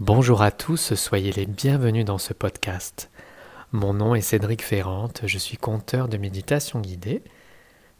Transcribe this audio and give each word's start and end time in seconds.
Bonjour 0.00 0.42
à 0.42 0.50
tous, 0.50 0.94
soyez 0.94 1.30
les 1.30 1.46
bienvenus 1.46 2.04
dans 2.04 2.18
ce 2.18 2.32
podcast. 2.32 3.12
Mon 3.70 3.94
nom 3.94 4.16
est 4.16 4.22
Cédric 4.22 4.60
Ferrante, 4.60 5.22
je 5.24 5.38
suis 5.38 5.56
conteur 5.56 6.08
de 6.08 6.16
méditation 6.16 6.80
guidée, 6.80 7.22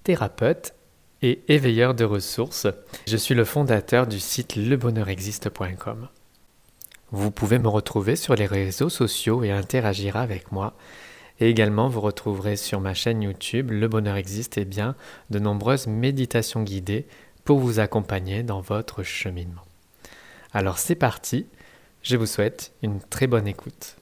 thérapeute 0.02 0.74
et 1.22 1.44
éveilleur 1.46 1.94
de 1.94 2.04
ressources. 2.04 2.66
Je 3.06 3.16
suis 3.16 3.36
le 3.36 3.44
fondateur 3.44 4.08
du 4.08 4.18
site 4.18 4.56
lebonheurexiste.com. 4.56 6.08
Vous 7.12 7.30
pouvez 7.30 7.60
me 7.60 7.68
retrouver 7.68 8.16
sur 8.16 8.34
les 8.34 8.46
réseaux 8.46 8.88
sociaux 8.88 9.44
et 9.44 9.52
interagir 9.52 10.16
avec 10.16 10.50
moi. 10.50 10.74
Et 11.38 11.48
également, 11.48 11.86
vous 11.86 12.00
retrouverez 12.00 12.56
sur 12.56 12.80
ma 12.80 12.94
chaîne 12.94 13.22
YouTube 13.22 13.70
Le 13.70 13.86
Bonheur 13.86 14.16
Existe 14.16 14.58
et 14.58 14.64
bien 14.64 14.96
de 15.30 15.38
nombreuses 15.38 15.86
méditations 15.86 16.64
guidées 16.64 17.06
pour 17.44 17.60
vous 17.60 17.78
accompagner 17.78 18.42
dans 18.42 18.62
votre 18.62 19.04
cheminement. 19.04 19.62
Alors 20.52 20.78
c'est 20.78 20.96
parti, 20.96 21.46
je 22.04 22.16
vous 22.16 22.26
souhaite 22.26 22.72
une 22.82 23.00
très 23.00 23.26
bonne 23.26 23.48
écoute. 23.48 23.96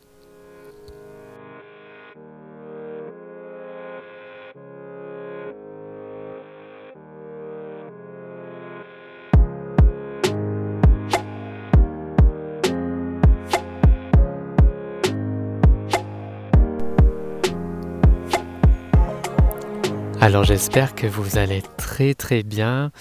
Alors 20.22 20.44
j'espère 20.44 20.94
que 20.94 21.08
vous 21.08 21.36
allez 21.36 21.62
très 21.76 22.14
très 22.14 22.44
bien. 22.44 22.92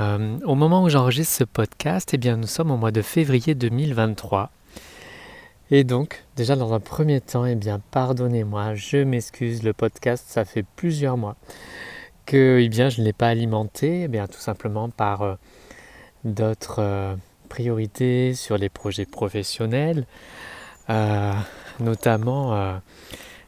Euh, 0.00 0.38
au 0.44 0.54
moment 0.54 0.82
où 0.82 0.88
j'enregistre 0.88 1.36
ce 1.36 1.44
podcast, 1.44 2.14
eh 2.14 2.16
bien 2.16 2.38
nous 2.38 2.46
sommes 2.46 2.70
au 2.70 2.78
mois 2.78 2.90
de 2.90 3.02
février 3.02 3.54
2023. 3.54 4.50
Et 5.70 5.84
donc, 5.84 6.24
déjà 6.36 6.56
dans 6.56 6.72
un 6.72 6.80
premier 6.80 7.20
temps, 7.20 7.46
eh 7.46 7.54
bien 7.54 7.80
pardonnez-moi, 7.90 8.74
je 8.74 8.98
m'excuse, 8.98 9.62
le 9.62 9.72
podcast, 9.72 10.24
ça 10.28 10.44
fait 10.44 10.64
plusieurs 10.76 11.16
mois 11.16 11.36
que 12.26 12.58
eh 12.60 12.68
bien, 12.68 12.88
je 12.88 13.00
ne 13.00 13.06
l'ai 13.06 13.12
pas 13.12 13.28
alimenté, 13.28 14.02
eh 14.02 14.08
bien 14.08 14.26
tout 14.26 14.40
simplement 14.40 14.88
par 14.88 15.22
euh, 15.22 15.34
d'autres 16.24 16.80
euh, 16.80 17.16
priorités 17.48 18.34
sur 18.34 18.56
les 18.58 18.68
projets 18.68 19.06
professionnels, 19.06 20.06
notamment 21.78 22.80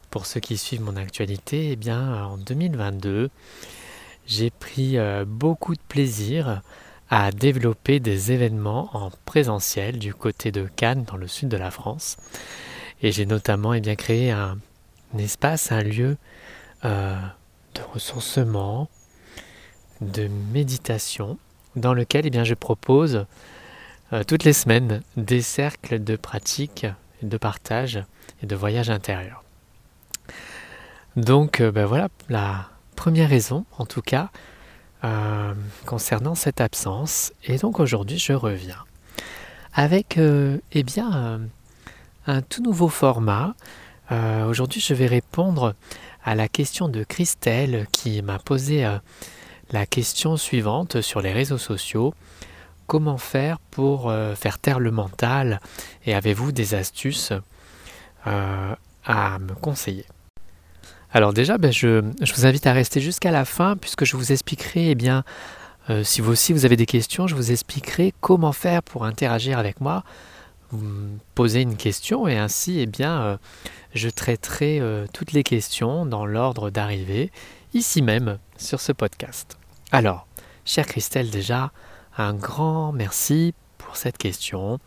pour 0.09 0.25
ceux 0.25 0.39
qui 0.39 0.57
suivent 0.57 0.81
mon 0.81 0.95
actualité, 0.95 1.71
eh 1.71 1.75
bien, 1.75 2.25
en 2.25 2.37
2022, 2.37 3.29
j'ai 4.25 4.49
pris 4.49 4.97
euh, 4.97 5.25
beaucoup 5.25 5.73
de 5.73 5.81
plaisir 5.87 6.61
à 7.09 7.31
développer 7.31 7.99
des 7.99 8.31
événements 8.31 8.89
en 8.93 9.11
présentiel 9.25 9.99
du 9.99 10.13
côté 10.13 10.51
de 10.51 10.67
Cannes, 10.75 11.03
dans 11.03 11.17
le 11.17 11.27
sud 11.27 11.49
de 11.49 11.57
la 11.57 11.71
France. 11.71 12.17
Et 13.01 13.11
j'ai 13.11 13.25
notamment 13.25 13.73
eh 13.73 13.81
bien, 13.81 13.95
créé 13.95 14.31
un, 14.31 14.57
espace, 15.17 15.71
un 15.71 15.83
lieu 15.83 16.17
euh, 16.85 17.15
de 17.75 17.81
ressourcement, 17.93 18.89
de 20.01 20.27
méditation, 20.51 21.37
dans 21.75 21.93
lequel 21.93 22.25
eh 22.25 22.29
bien, 22.29 22.43
je 22.43 22.53
propose 22.53 23.25
euh, 24.13 24.23
toutes 24.23 24.43
les 24.43 24.53
semaines 24.53 25.01
des 25.17 25.41
cercles 25.41 26.03
de 26.03 26.15
pratique, 26.15 26.85
de 27.21 27.37
partage 27.37 28.03
et 28.41 28.45
de 28.45 28.55
voyage 28.55 28.89
intérieur. 28.89 29.43
Donc 31.15 31.61
euh, 31.61 31.71
ben 31.71 31.85
voilà 31.85 32.09
la 32.29 32.69
première 32.95 33.29
raison 33.29 33.65
en 33.77 33.85
tout 33.85 34.01
cas 34.01 34.29
euh, 35.03 35.53
concernant 35.85 36.35
cette 36.35 36.61
absence. 36.61 37.33
Et 37.43 37.57
donc 37.57 37.79
aujourd'hui 37.79 38.19
je 38.19 38.33
reviens 38.33 38.83
avec 39.73 40.17
euh, 40.17 40.57
eh 40.71 40.83
bien 40.83 41.41
un 42.27 42.41
tout 42.41 42.61
nouveau 42.61 42.87
format. 42.87 43.55
aujourd'hui 44.11 44.79
je 44.79 44.93
vais 44.93 45.07
répondre 45.07 45.75
à 46.23 46.35
la 46.35 46.47
question 46.47 46.87
de 46.87 47.03
Christelle 47.03 47.87
qui 47.91 48.21
m'a 48.21 48.39
posé 48.39 48.87
la 49.71 49.85
question 49.85 50.37
suivante 50.37 51.01
sur 51.01 51.21
les 51.21 51.33
réseaux 51.33 51.57
sociaux. 51.57 52.13
Comment 52.87 53.17
faire 53.17 53.59
pour 53.71 54.13
faire 54.35 54.59
taire 54.59 54.79
le 54.79 54.91
mental? 54.91 55.59
Et 56.05 56.13
avez-vous 56.13 56.51
des 56.51 56.75
astuces 56.75 57.33
à 58.25 59.39
me 59.39 59.53
conseiller? 59.55 60.05
Alors 61.13 61.31
déjà, 61.31 61.59
ben, 61.59 61.71
je, 61.71 62.01
vous 62.35 62.45
invite 62.47 62.65
à 62.65 62.73
rester 62.73 62.99
jusqu'à 62.99 63.29
la 63.29 63.45
fin 63.45 63.77
puisque 63.77 64.03
je 64.03 64.17
vous 64.17 64.31
expliquerai, 64.31 64.89
eh 64.89 64.95
bien, 64.95 65.23
euh, 65.91 66.03
si 66.03 66.21
vous 66.21 66.31
aussi 66.31 66.53
vous 66.53 66.65
avez 66.65 66.75
des 66.75 66.87
questions, 66.87 67.27
je 67.27 67.35
vous 67.35 67.51
expliquerai 67.51 68.15
comment 68.19 68.51
faire 68.51 68.81
pour 68.81 69.05
interagir 69.05 69.59
avec 69.59 69.79
moi. 69.79 70.03
Posez 71.35 71.61
une 71.61 71.77
question 71.77 72.27
et 72.27 72.35
ainsi, 72.35 72.79
eh 72.79 72.87
bien, 72.87 73.21
euh, 73.21 73.37
je 73.93 74.09
traiterai 74.09 74.79
euh, 74.79 75.05
toutes 75.13 75.33
les 75.33 75.43
questions 75.43 76.07
dans 76.07 76.25
l'ordre 76.25 76.71
d'arrivée, 76.71 77.31
ici 77.75 78.01
même, 78.01 78.39
sur 78.57 78.81
ce 78.81 78.91
podcast. 78.91 79.59
Alors, 79.91 80.25
chère 80.65 80.87
Christelle, 80.87 81.29
déjà, 81.29 81.71
un 82.17 82.33
grand 82.33 82.91
merci 82.91 83.53
pour 83.77 83.97
cette 83.97 84.17
question. 84.17 84.79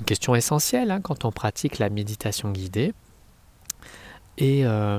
Une 0.00 0.04
question 0.04 0.34
essentielle 0.34 0.90
hein, 0.90 1.00
quand 1.00 1.24
on 1.24 1.32
pratique 1.32 1.78
la 1.78 1.88
méditation 1.88 2.50
guidée. 2.50 2.92
Et 4.40 4.62
euh, 4.64 4.98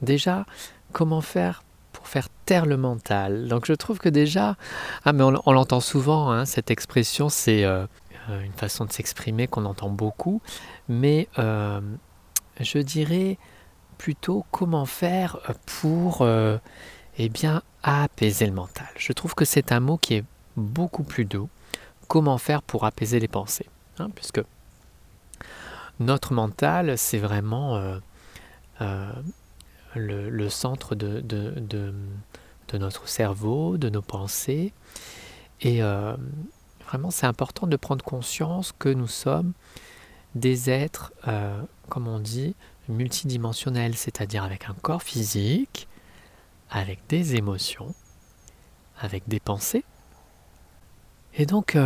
déjà, 0.00 0.46
comment 0.92 1.20
faire 1.20 1.62
pour 1.92 2.08
faire 2.08 2.28
taire 2.46 2.66
le 2.66 2.78
mental? 2.78 3.48
Donc 3.48 3.66
je 3.66 3.74
trouve 3.74 3.98
que 3.98 4.08
déjà, 4.08 4.56
ah 5.04 5.12
mais 5.12 5.22
on, 5.22 5.52
l'entend 5.52 5.80
souvent, 5.80 6.30
hein, 6.30 6.46
cette 6.46 6.70
expression, 6.70 7.28
c'est 7.28 7.64
euh, 7.64 7.86
euh, 8.30 8.42
une 8.42 8.54
façon 8.54 8.86
de 8.86 8.92
s'exprimer 8.92 9.46
qu'on 9.46 9.66
entend 9.66 9.90
beaucoup, 9.90 10.40
mais 10.88 11.28
je 11.36 12.78
dirais 12.78 13.38
plutôt 13.98 14.44
comment 14.50 14.86
faire 14.86 15.38
pour 15.66 16.26
eh 17.18 17.28
bien, 17.28 17.62
apaiser 17.82 18.46
le 18.46 18.52
mental. 18.52 18.88
Je 18.96 19.12
trouve 19.12 19.34
que 19.34 19.44
c'est 19.44 19.72
un 19.72 19.80
mot 19.80 19.98
qui 19.98 20.14
est 20.14 20.24
beaucoup 20.56 21.02
plus 21.02 21.26
doux. 21.26 21.48
Comment 22.08 22.38
faire 22.38 22.62
pour 22.62 22.86
apaiser 22.86 23.20
les 23.20 23.28
pensées 23.28 23.66
hein, 23.98 24.08
Puisque 24.14 24.40
notre 26.00 26.32
mental, 26.32 26.96
c'est 26.96 27.18
vraiment 27.18 27.76
euh, 27.76 27.98
euh, 28.80 29.12
le, 29.94 30.48
centre 30.48 30.94
de, 30.94 31.22
notre 32.72 33.06
cerveau, 33.06 33.76
de 33.76 33.90
nos 33.90 34.02
pensées. 34.02 34.72
Et 35.60 35.82
euh, 35.82 36.16
vraiment, 36.88 37.10
c'est 37.10 37.26
important 37.26 37.66
de 37.66 37.76
prendre 37.76 38.04
conscience 38.04 38.72
que 38.78 38.88
nous 38.88 39.06
sommes 39.06 39.52
des 40.34 40.70
êtres, 40.70 41.12
comme 41.88 42.08
on 42.08 42.18
dit, 42.20 42.54
multidimensionnels, 42.88 43.96
c'est-à-dire 43.96 44.44
avec 44.44 44.68
un 44.68 44.74
corps 44.74 45.02
physique, 45.02 45.88
avec 46.70 47.00
des 47.08 47.34
émotions, 47.34 47.94
avec 49.00 49.28
des 49.28 49.40
pensées. 49.40 49.84
Et 51.34 51.46
donc, 51.46 51.76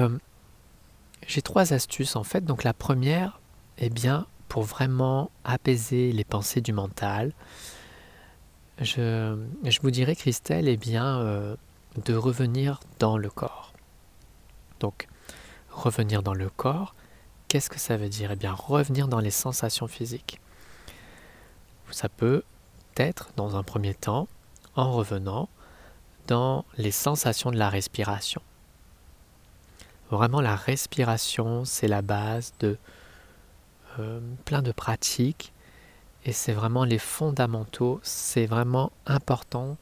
j'ai 1.26 1.42
trois 1.42 1.72
astuces 1.72 2.16
en 2.16 2.22
fait. 2.24 2.44
Donc 2.44 2.64
la 2.64 2.74
première, 2.74 3.40
eh 3.78 3.90
bien, 3.90 4.26
pour 4.48 4.62
vraiment 4.62 5.30
apaiser 5.44 6.12
les 6.12 6.24
pensées 6.24 6.60
du 6.60 6.72
mental, 6.72 7.32
je, 8.80 9.36
vous 9.82 9.90
dirais, 9.90 10.16
Christelle, 10.16 10.68
eh 10.68 10.76
bien, 10.76 11.18
euh, 11.20 11.56
de 12.04 12.14
revenir 12.14 12.80
dans 12.98 13.16
le 13.16 13.30
corps. 13.30 13.72
Donc, 14.80 15.08
revenir 15.70 16.22
dans 16.22 16.34
le 16.34 16.50
corps, 16.50 16.94
qu'est-ce 17.48 17.70
que 17.70 17.78
ça 17.78 17.96
veut 17.96 18.08
dire? 18.08 18.32
Eh 18.32 18.36
bien, 18.36 18.52
revenir 18.52 19.08
dans 19.08 19.20
les 19.20 19.30
sensations 19.30 19.86
physiques. 19.86 20.40
Ça 21.90 22.08
peut 22.08 22.42
être, 22.96 23.30
dans 23.36 23.56
un 23.56 23.62
premier 23.62 23.94
temps, 23.94 24.28
en 24.74 24.92
revenant 24.92 25.48
dans 26.26 26.64
les 26.78 26.90
sensations 26.90 27.50
de 27.50 27.56
la 27.56 27.68
respiration. 27.68 28.42
Vraiment, 30.10 30.40
la 30.40 30.56
respiration, 30.56 31.64
c'est 31.64 31.88
la 31.88 32.02
base 32.02 32.52
de 32.60 32.78
euh, 33.98 34.20
plein 34.44 34.62
de 34.62 34.72
pratiques 34.72 35.52
et 36.24 36.32
c'est 36.32 36.52
vraiment 36.52 36.84
les 36.84 36.98
fondamentaux. 36.98 38.00
C'est 38.02 38.46
vraiment 38.46 38.92
important 39.06 39.76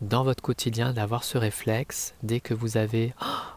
dans 0.00 0.24
votre 0.24 0.42
quotidien 0.42 0.92
d'avoir 0.92 1.24
ce 1.24 1.36
réflexe 1.36 2.14
dès 2.22 2.40
que 2.40 2.54
vous 2.54 2.76
avez 2.76 3.14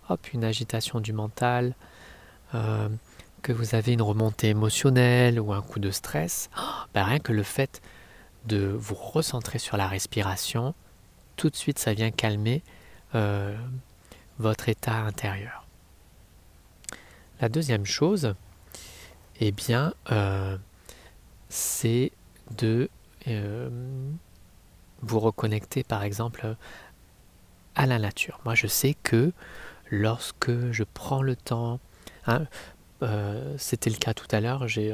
hop, 0.10 0.34
une 0.34 0.44
agitation 0.44 1.00
du 1.00 1.14
mental, 1.14 1.76
euh, 2.54 2.90
que 3.42 3.54
vous 3.54 3.76
avez 3.76 3.94
une 3.94 4.02
remontée 4.02 4.50
émotionnelle 4.50 5.40
ou 5.40 5.54
un 5.54 5.62
coup 5.62 5.80
de 5.80 5.92
stress, 5.92 6.50
ben 6.94 7.04
rien 7.04 7.20
que 7.20 7.34
le 7.34 7.44
fait 7.44 7.82
de 8.46 8.76
vous 8.78 8.96
recentrer 8.96 9.60
sur 9.60 9.78
la 9.78 9.88
respiration, 9.88 10.74
tout 11.36 11.50
de 11.50 11.56
suite 11.56 11.80
ça 11.80 11.94
vient 11.94 12.12
calmer 12.12 12.62
euh, 13.16 13.56
votre 14.40 14.70
état 14.70 14.98
intérieur. 14.98 15.66
La 17.42 17.50
deuxième 17.50 17.86
chose, 17.86 18.36
eh 19.40 19.52
bien, 19.52 19.94
euh, 20.12 20.58
c'est 21.50 22.12
de 22.58 22.90
euh, 23.28 23.70
vous 25.02 25.20
reconnecter, 25.20 25.84
par 25.84 26.04
exemple, 26.04 26.56
à 27.76 27.86
la 27.86 28.00
nature. 28.00 28.40
Moi, 28.46 28.56
je 28.56 28.68
sais 28.68 28.96
que 29.04 29.32
lorsque 29.92 30.72
je 30.72 30.84
prends 30.84 31.22
le 31.22 31.36
temps 31.36 31.80
Hein. 32.28 32.46
Euh, 33.02 33.56
c'était 33.58 33.90
le 33.90 33.98
cas 33.98 34.14
tout 34.14 34.28
à 34.32 34.40
l'heure. 34.40 34.68
J'ai 34.68 34.94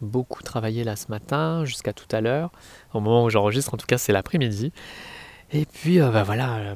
beaucoup 0.00 0.42
travaillé 0.42 0.84
là 0.84 0.96
ce 0.96 1.08
matin, 1.08 1.64
jusqu'à 1.64 1.92
tout 1.92 2.08
à 2.14 2.20
l'heure. 2.20 2.50
Au 2.92 3.00
moment 3.00 3.24
où 3.24 3.30
j'enregistre, 3.30 3.74
en 3.74 3.76
tout 3.76 3.86
cas, 3.86 3.98
c'est 3.98 4.12
l'après-midi. 4.12 4.72
Et 5.52 5.64
puis, 5.64 5.98
bah 5.98 6.24
voilà, 6.24 6.74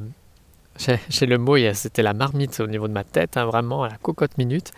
j'ai 1.08 1.26
le 1.26 1.38
mot, 1.38 1.56
c'était 1.74 2.02
la 2.02 2.14
marmite 2.14 2.60
au 2.60 2.66
niveau 2.66 2.88
de 2.88 2.92
ma 2.92 3.04
tête, 3.04 3.36
hein, 3.36 3.44
vraiment 3.44 3.84
à 3.84 3.88
la 3.88 3.96
cocotte 3.96 4.38
minute. 4.38 4.72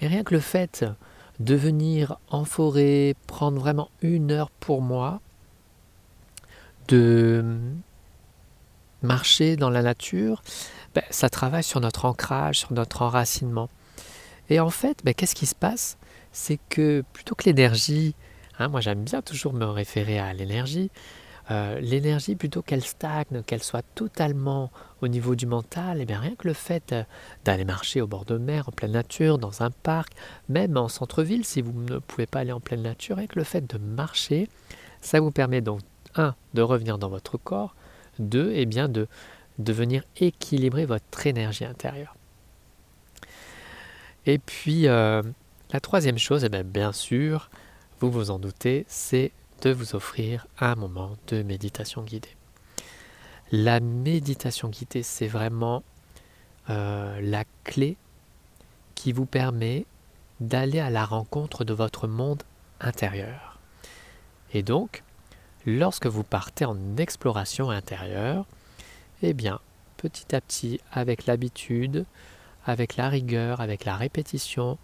Et 0.00 0.06
rien 0.08 0.24
que 0.24 0.34
le 0.34 0.40
fait 0.40 0.84
de 1.40 1.54
venir 1.54 2.18
en 2.28 2.44
forêt, 2.44 3.14
prendre 3.26 3.58
vraiment 3.58 3.90
une 4.02 4.30
heure 4.30 4.50
pour 4.50 4.82
moi, 4.82 5.20
de 6.88 7.58
marcher 9.02 9.56
dans 9.56 9.70
la 9.70 9.82
nature, 9.82 10.42
ben, 10.94 11.04
ça 11.10 11.28
travaille 11.28 11.62
sur 11.62 11.80
notre 11.80 12.04
ancrage, 12.04 12.60
sur 12.60 12.72
notre 12.72 13.02
enracinement. 13.02 13.68
Et 14.48 14.60
en 14.60 14.70
fait, 14.70 14.98
ben, 15.04 15.14
qu'est-ce 15.14 15.34
qui 15.34 15.46
se 15.46 15.54
passe? 15.54 15.98
C'est 16.32 16.58
que 16.68 17.04
plutôt 17.12 17.34
que 17.34 17.44
l'énergie, 17.44 18.14
hein, 18.58 18.68
moi 18.68 18.80
j'aime 18.80 19.04
bien 19.04 19.22
toujours 19.22 19.52
me 19.52 19.64
référer 19.64 20.18
à 20.18 20.32
l'énergie, 20.32 20.90
euh, 21.50 21.78
l'énergie, 21.80 22.34
plutôt 22.34 22.62
qu'elle 22.62 22.82
stagne, 22.82 23.42
qu'elle 23.46 23.62
soit 23.62 23.84
totalement 23.94 24.70
au 25.00 25.08
niveau 25.08 25.34
du 25.34 25.46
mental, 25.46 25.98
et 25.98 26.02
eh 26.02 26.04
bien 26.04 26.18
rien 26.18 26.34
que 26.34 26.48
le 26.48 26.54
fait 26.54 26.92
euh, 26.92 27.04
d'aller 27.44 27.64
marcher 27.64 28.00
au 28.00 28.06
bord 28.06 28.24
de 28.24 28.36
mer, 28.36 28.68
en 28.68 28.72
pleine 28.72 28.92
nature, 28.92 29.38
dans 29.38 29.62
un 29.62 29.70
parc, 29.70 30.12
même 30.48 30.76
en 30.76 30.88
centre-ville, 30.88 31.44
si 31.44 31.62
vous 31.62 31.72
ne 31.72 31.98
pouvez 31.98 32.26
pas 32.26 32.40
aller 32.40 32.52
en 32.52 32.60
pleine 32.60 32.82
nature, 32.82 33.16
rien 33.16 33.26
que 33.26 33.38
le 33.38 33.44
fait 33.44 33.64
de 33.64 33.78
marcher, 33.78 34.48
ça 35.00 35.20
vous 35.20 35.30
permet 35.30 35.60
donc, 35.60 35.80
un, 36.16 36.34
de 36.54 36.62
revenir 36.62 36.98
dans 36.98 37.08
votre 37.08 37.38
corps, 37.38 37.76
deux, 38.18 38.50
et 38.52 38.62
eh 38.62 38.66
bien 38.66 38.88
de, 38.88 39.06
de 39.58 39.72
venir 39.72 40.02
équilibrer 40.16 40.84
votre 40.84 41.26
énergie 41.26 41.64
intérieure. 41.64 42.16
Et 44.26 44.38
puis, 44.38 44.88
euh, 44.88 45.22
la 45.72 45.80
troisième 45.80 46.18
chose, 46.18 46.42
et 46.42 46.46
eh 46.46 46.50
bien, 46.50 46.64
bien 46.64 46.92
sûr, 46.92 47.50
vous 48.00 48.10
vous 48.10 48.30
en 48.30 48.38
doutez, 48.38 48.84
c'est 48.88 49.30
de 49.62 49.70
vous 49.70 49.94
offrir 49.94 50.46
un 50.58 50.74
moment 50.74 51.16
de 51.28 51.42
méditation 51.42 52.02
guidée. 52.02 52.36
La 53.52 53.80
méditation 53.80 54.68
guidée, 54.68 55.02
c'est 55.02 55.28
vraiment 55.28 55.82
euh, 56.68 57.20
la 57.20 57.44
clé 57.64 57.96
qui 58.94 59.12
vous 59.12 59.26
permet 59.26 59.86
d'aller 60.40 60.80
à 60.80 60.90
la 60.90 61.04
rencontre 61.04 61.64
de 61.64 61.72
votre 61.72 62.08
monde 62.08 62.42
intérieur. 62.80 63.58
Et 64.52 64.62
donc, 64.62 65.02
lorsque 65.64 66.06
vous 66.06 66.24
partez 66.24 66.64
en 66.64 66.96
exploration 66.96 67.70
intérieure, 67.70 68.46
eh 69.22 69.32
bien, 69.32 69.60
petit 69.96 70.34
à 70.34 70.40
petit, 70.40 70.80
avec 70.92 71.26
l'habitude, 71.26 72.04
avec 72.64 72.96
la 72.96 73.08
rigueur, 73.08 73.60
avec 73.60 73.84
la 73.84 73.96
répétition, 73.96 74.78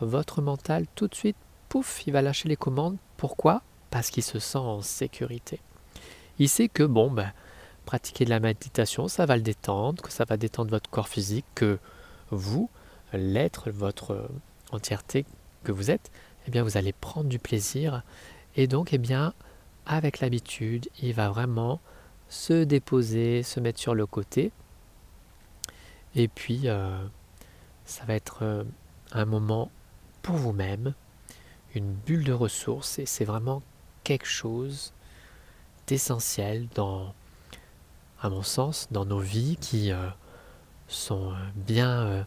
votre 0.00 0.40
mental, 0.40 0.86
tout 0.94 1.08
de 1.08 1.14
suite, 1.14 1.36
pouf, 1.68 2.06
il 2.06 2.12
va 2.12 2.22
lâcher 2.22 2.48
les 2.48 2.56
commandes. 2.56 2.96
Pourquoi? 3.16 3.62
Parce 3.94 4.10
qu'il 4.10 4.24
se 4.24 4.40
sent 4.40 4.58
en 4.58 4.82
sécurité. 4.82 5.60
Il 6.40 6.48
sait 6.48 6.66
que 6.66 6.82
bon, 6.82 7.12
ben, 7.12 7.32
pratiquer 7.86 8.24
de 8.24 8.30
la 8.30 8.40
méditation, 8.40 9.06
ça 9.06 9.24
va 9.24 9.36
le 9.36 9.42
détendre, 9.42 10.02
que 10.02 10.10
ça 10.10 10.24
va 10.24 10.36
détendre 10.36 10.72
votre 10.72 10.90
corps 10.90 11.06
physique, 11.06 11.44
que 11.54 11.78
vous, 12.32 12.68
l'être, 13.12 13.70
votre 13.70 14.28
entièreté 14.72 15.24
que 15.62 15.70
vous 15.70 15.92
êtes, 15.92 16.10
eh 16.48 16.50
bien 16.50 16.64
vous 16.64 16.76
allez 16.76 16.92
prendre 16.92 17.28
du 17.28 17.38
plaisir 17.38 18.02
et 18.56 18.66
donc 18.66 18.92
eh 18.92 18.98
bien 18.98 19.32
avec 19.86 20.18
l'habitude, 20.18 20.88
il 21.00 21.14
va 21.14 21.28
vraiment 21.28 21.80
se 22.28 22.64
déposer, 22.64 23.44
se 23.44 23.60
mettre 23.60 23.78
sur 23.78 23.94
le 23.94 24.06
côté 24.06 24.50
et 26.16 26.26
puis 26.26 26.62
euh, 26.64 26.98
ça 27.84 28.04
va 28.06 28.14
être 28.14 28.38
euh, 28.42 28.64
un 29.12 29.24
moment 29.24 29.70
pour 30.22 30.34
vous-même, 30.34 30.94
une 31.76 31.92
bulle 31.92 32.24
de 32.24 32.32
ressources 32.32 32.98
et 32.98 33.06
c'est 33.06 33.24
vraiment 33.24 33.62
quelque 34.04 34.26
chose 34.26 34.92
d'essentiel 35.86 36.68
dans, 36.74 37.14
à 38.20 38.28
mon 38.28 38.42
sens, 38.42 38.88
dans 38.90 39.04
nos 39.04 39.18
vies 39.18 39.56
qui 39.60 39.90
euh, 39.90 40.08
sont 40.88 41.32
euh, 41.32 41.36
bien 41.56 42.06
euh, 42.06 42.24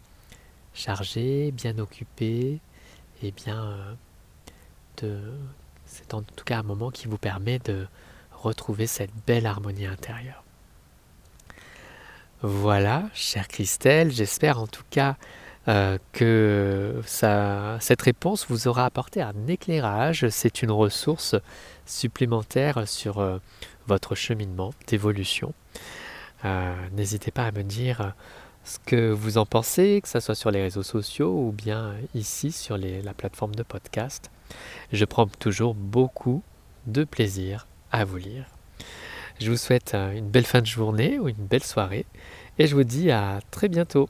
chargées, 0.73 1.51
bien 1.51 1.77
occupées, 1.79 2.59
et 3.23 3.31
bien 3.31 3.97
de, 5.01 5.19
c'est 5.85 6.13
en 6.13 6.21
tout 6.21 6.45
cas 6.45 6.59
un 6.59 6.63
moment 6.63 6.91
qui 6.91 7.07
vous 7.07 7.17
permet 7.17 7.57
de 7.59 7.87
retrouver 8.31 8.85
cette 8.85 9.13
belle 9.25 9.47
harmonie 9.47 9.87
intérieure. 9.87 10.43
Voilà, 12.43 13.09
chère 13.15 13.47
Christelle, 13.47 14.11
j'espère 14.11 14.59
en 14.59 14.67
tout 14.67 14.83
cas 14.91 15.17
euh, 15.67 15.97
que 16.13 17.01
cette 17.05 18.01
réponse 18.01 18.45
vous 18.47 18.69
aura 18.69 18.85
apporté 18.85 19.21
un 19.21 19.47
éclairage. 19.47 20.29
C'est 20.29 20.61
une 20.61 20.71
ressource 20.71 21.35
supplémentaire 21.85 22.87
sur 22.87 23.19
euh, 23.19 23.39
votre 23.85 24.15
cheminement 24.15 24.73
d'évolution. 24.87 25.53
Euh, 26.45 26.73
n'hésitez 26.93 27.31
pas 27.31 27.43
à 27.43 27.51
me 27.51 27.63
dire 27.63 28.13
ce 28.63 28.77
que 28.85 29.11
vous 29.11 29.37
en 29.37 29.45
pensez, 29.45 29.99
que 30.01 30.07
ce 30.07 30.21
soit 30.21 30.35
sur 30.35 30.51
les 30.51 30.61
réseaux 30.61 30.83
sociaux 30.83 31.33
ou 31.33 31.51
bien 31.51 31.95
ici 32.15 32.53
sur 32.53 32.77
la 32.77 33.13
plateforme 33.13 33.55
de 33.55 33.63
podcast. 33.63 34.31
Je 34.93 35.03
prends 35.03 35.27
toujours 35.27 35.75
beaucoup 35.75 36.43
de 36.85 37.03
plaisir 37.03 37.67
à 37.91 38.05
vous 38.05 38.17
lire. 38.17 38.45
Je 39.39 39.51
vous 39.51 39.57
souhaite 39.57 39.93
une 39.95 40.29
belle 40.29 40.45
fin 40.45 40.61
de 40.61 40.65
journée 40.65 41.19
ou 41.19 41.27
une 41.27 41.35
belle 41.35 41.63
soirée 41.63 42.05
et 42.57 42.67
je 42.67 42.75
vous 42.75 42.83
dis 42.85 43.11
à 43.11 43.39
très 43.51 43.67
bientôt. 43.67 44.07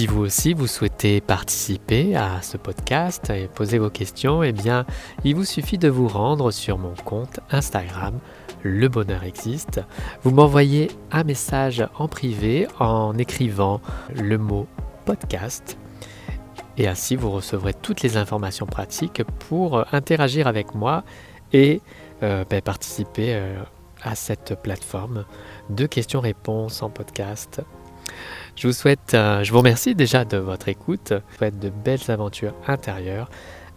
Si 0.00 0.06
vous 0.06 0.22
aussi 0.22 0.54
vous 0.54 0.66
souhaitez 0.66 1.20
participer 1.20 2.16
à 2.16 2.40
ce 2.40 2.56
podcast 2.56 3.28
et 3.28 3.48
poser 3.48 3.76
vos 3.76 3.90
questions, 3.90 4.42
eh 4.42 4.52
bien, 4.52 4.86
il 5.24 5.34
vous 5.34 5.44
suffit 5.44 5.76
de 5.76 5.90
vous 5.90 6.08
rendre 6.08 6.50
sur 6.52 6.78
mon 6.78 6.94
compte 7.04 7.40
Instagram 7.50 8.18
Le 8.62 8.88
Bonheur 8.88 9.24
Existe. 9.24 9.82
Vous 10.22 10.30
m'envoyez 10.30 10.90
un 11.12 11.22
message 11.22 11.86
en 11.98 12.08
privé 12.08 12.66
en 12.78 13.18
écrivant 13.18 13.82
le 14.16 14.38
mot 14.38 14.66
podcast 15.04 15.76
et 16.78 16.88
ainsi 16.88 17.14
vous 17.14 17.30
recevrez 17.30 17.74
toutes 17.74 18.00
les 18.00 18.16
informations 18.16 18.64
pratiques 18.64 19.22
pour 19.50 19.84
interagir 19.92 20.46
avec 20.46 20.74
moi 20.74 21.04
et 21.52 21.82
euh, 22.22 22.46
ben, 22.48 22.62
participer 22.62 23.34
euh, 23.34 23.62
à 24.02 24.14
cette 24.14 24.62
plateforme 24.62 25.26
de 25.68 25.84
questions-réponses 25.84 26.82
en 26.82 26.88
podcast 26.88 27.60
je 28.56 28.66
vous 28.66 28.72
souhaite, 28.72 29.14
euh, 29.14 29.42
je 29.42 29.52
vous 29.52 29.58
remercie 29.58 29.94
déjà 29.94 30.24
de 30.24 30.36
votre 30.36 30.68
écoute. 30.68 31.08
Je 31.10 31.14
vous 31.16 31.36
souhaite 31.38 31.58
de 31.58 31.70
belles 31.70 32.10
aventures 32.10 32.54
intérieures. 32.66 33.30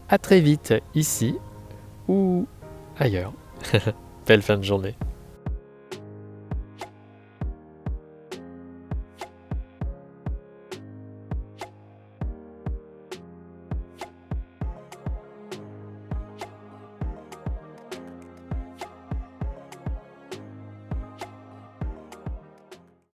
À 0.09 0.17
très 0.17 0.41
vite 0.41 0.73
ici 0.95 1.35
ou 2.07 2.47
ailleurs. 2.99 3.33
Belle 4.27 4.41
fin 4.41 4.57
de 4.57 4.63
journée. 4.63 4.95